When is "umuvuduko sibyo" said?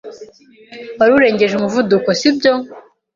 1.55-2.53